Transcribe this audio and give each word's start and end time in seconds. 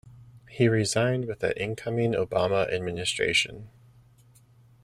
He 0.49 0.67
resigned 0.67 1.25
with 1.25 1.41
the 1.41 1.55
incoming 1.61 2.13
Obama 2.13 2.67
administration. 2.73 3.69